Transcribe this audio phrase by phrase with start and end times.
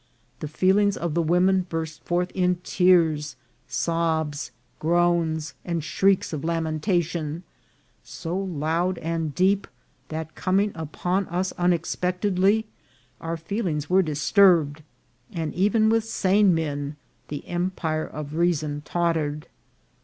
[0.39, 3.35] The feelings of the women burst forth in tears,
[3.67, 7.43] sobs, groans, and shrieks of lamentation,
[8.03, 9.67] so loud and deep,
[10.09, 12.65] that, coming upon us unexpectedly,
[13.19, 14.81] our feelings were disturbed,
[15.33, 16.95] and even with sane men
[17.27, 19.45] the empire of reason tottered.